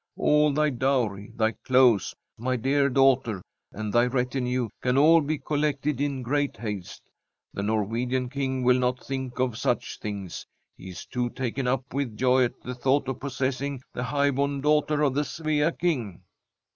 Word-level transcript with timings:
"All 0.17 0.51
thy 0.51 0.71
dowry, 0.71 1.31
thy 1.35 1.51
clothes, 1.51 2.15
my 2.35 2.55
dear 2.55 2.89
daughter, 2.89 3.43
and 3.71 3.93
thy 3.93 4.07
retinue, 4.07 4.67
can 4.81 4.97
all 4.97 5.21
be 5.21 5.37
collected 5.37 6.01
in 6.01 6.23
great 6.23 6.57
haste. 6.57 7.03
The 7.53 7.61
Norwegian 7.61 8.27
King 8.27 8.63
will 8.63 8.79
not 8.79 9.05
think 9.05 9.37
of 9.37 9.59
such 9.59 9.99
things; 9.99 10.47
he 10.75 10.89
is 10.89 11.05
too 11.05 11.29
taken 11.29 11.67
up 11.67 11.93
with 11.93 12.17
joy 12.17 12.45
at 12.45 12.59
the 12.63 12.73
thought 12.73 13.07
of 13.09 13.19
possessing 13.19 13.83
the 13.93 14.01
high 14.05 14.31
born 14.31 14.61
daughter 14.61 15.03
of 15.03 15.13
the 15.13 15.21
Svea 15.21 15.77
King." 15.77 16.23